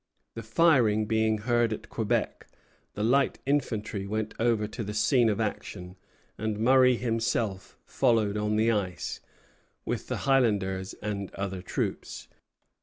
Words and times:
The 0.33 0.41
firing 0.41 1.05
being 1.05 1.37
heard 1.37 1.71
at 1.71 1.89
Quebec, 1.89 2.47
the 2.95 3.03
light 3.03 3.37
infantry 3.45 4.07
went 4.07 4.33
over 4.39 4.65
to 4.67 4.83
the 4.83 4.95
scene 4.95 5.29
of 5.29 5.39
action, 5.39 5.95
and 6.39 6.57
Murray 6.57 6.97
himself 6.97 7.77
followed 7.85 8.35
on 8.35 8.55
the 8.55 8.71
ice, 8.71 9.19
with 9.85 10.07
the 10.07 10.25
Highlanders 10.25 10.95
and 11.03 11.29
other 11.35 11.61
troops. 11.61 12.27